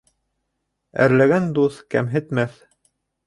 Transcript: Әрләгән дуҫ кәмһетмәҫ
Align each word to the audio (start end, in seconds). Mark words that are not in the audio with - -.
Әрләгән 1.05 1.45
дуҫ 1.59 1.77
кәмһетмәҫ 1.97 2.59